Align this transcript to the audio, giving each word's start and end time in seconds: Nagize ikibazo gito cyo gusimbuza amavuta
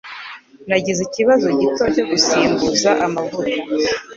Nagize 0.67 1.01
ikibazo 1.03 1.45
gito 1.59 1.83
cyo 1.93 2.03
gusimbuza 2.11 2.91
amavuta 3.05 3.55